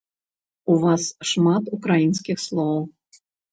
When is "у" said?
0.75-0.77